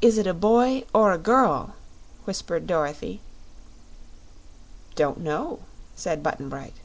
"Is 0.00 0.16
it 0.16 0.26
a 0.26 0.32
boy 0.32 0.84
or 0.94 1.12
a 1.12 1.18
girl?" 1.18 1.74
whispered 2.24 2.66
Dorothy. 2.66 3.20
"Don't 4.94 5.20
know," 5.20 5.58
said 5.94 6.22
Button 6.22 6.48
Bright. 6.48 6.76